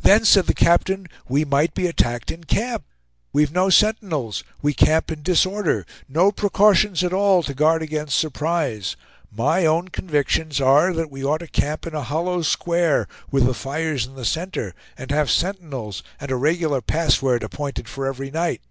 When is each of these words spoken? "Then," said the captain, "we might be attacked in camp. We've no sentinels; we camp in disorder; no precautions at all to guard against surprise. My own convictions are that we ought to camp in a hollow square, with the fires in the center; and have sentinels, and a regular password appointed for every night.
"Then," 0.00 0.24
said 0.24 0.46
the 0.46 0.54
captain, 0.54 1.08
"we 1.28 1.44
might 1.44 1.74
be 1.74 1.86
attacked 1.86 2.30
in 2.30 2.44
camp. 2.44 2.84
We've 3.34 3.52
no 3.52 3.68
sentinels; 3.68 4.42
we 4.62 4.72
camp 4.72 5.12
in 5.12 5.20
disorder; 5.20 5.84
no 6.08 6.32
precautions 6.32 7.04
at 7.04 7.12
all 7.12 7.42
to 7.42 7.52
guard 7.52 7.82
against 7.82 8.18
surprise. 8.18 8.96
My 9.30 9.66
own 9.66 9.88
convictions 9.88 10.58
are 10.58 10.94
that 10.94 11.10
we 11.10 11.22
ought 11.22 11.40
to 11.44 11.46
camp 11.48 11.86
in 11.86 11.94
a 11.94 12.00
hollow 12.02 12.40
square, 12.40 13.08
with 13.30 13.44
the 13.44 13.52
fires 13.52 14.06
in 14.06 14.14
the 14.14 14.24
center; 14.24 14.72
and 14.96 15.10
have 15.10 15.30
sentinels, 15.30 16.02
and 16.18 16.30
a 16.30 16.36
regular 16.36 16.80
password 16.80 17.42
appointed 17.42 17.90
for 17.90 18.06
every 18.06 18.30
night. 18.30 18.62